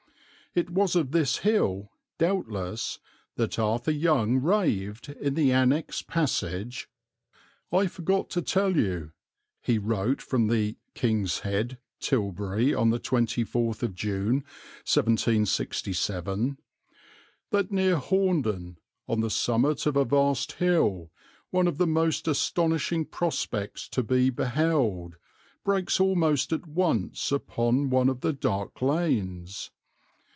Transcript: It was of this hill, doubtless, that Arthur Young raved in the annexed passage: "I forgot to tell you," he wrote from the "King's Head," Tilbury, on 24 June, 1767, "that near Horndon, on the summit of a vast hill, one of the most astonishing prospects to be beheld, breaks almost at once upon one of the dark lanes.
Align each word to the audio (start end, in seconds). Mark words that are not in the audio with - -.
It 0.53 0.69
was 0.69 0.97
of 0.97 1.11
this 1.11 1.37
hill, 1.37 1.91
doubtless, 2.17 2.99
that 3.37 3.57
Arthur 3.57 3.91
Young 3.93 4.41
raved 4.41 5.07
in 5.07 5.35
the 5.35 5.53
annexed 5.53 6.07
passage: 6.07 6.89
"I 7.71 7.87
forgot 7.87 8.29
to 8.31 8.41
tell 8.41 8.75
you," 8.75 9.13
he 9.61 9.77
wrote 9.77 10.21
from 10.21 10.47
the 10.47 10.75
"King's 10.93 11.39
Head," 11.47 11.77
Tilbury, 12.01 12.73
on 12.73 12.91
24 12.91 13.75
June, 13.93 14.43
1767, 14.83 16.59
"that 17.51 17.71
near 17.71 17.95
Horndon, 17.95 18.75
on 19.07 19.21
the 19.21 19.29
summit 19.29 19.85
of 19.85 19.95
a 19.95 20.03
vast 20.03 20.51
hill, 20.51 21.11
one 21.51 21.67
of 21.69 21.77
the 21.77 21.87
most 21.87 22.27
astonishing 22.27 23.05
prospects 23.05 23.87
to 23.87 24.03
be 24.03 24.29
beheld, 24.29 25.15
breaks 25.63 25.97
almost 26.01 26.51
at 26.51 26.67
once 26.67 27.31
upon 27.31 27.89
one 27.89 28.09
of 28.09 28.19
the 28.19 28.33
dark 28.33 28.81
lanes. 28.81 29.71